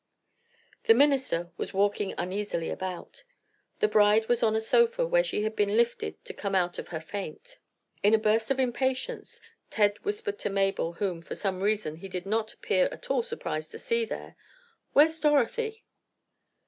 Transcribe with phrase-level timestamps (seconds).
[0.85, 3.23] The minister was walking uneasily about.
[3.81, 6.87] The bride was on a sofa where she had been lifted to come out of
[6.87, 7.59] her faint.
[8.01, 12.25] In a burst of impatience Ted whispered to Mabel, whom, for some reason, he did
[12.25, 14.35] not appear at all surprised to see there:
[14.93, 15.85] "Where's Dorothy?"